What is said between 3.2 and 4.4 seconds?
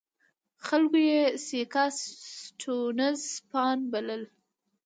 سپیان بلل.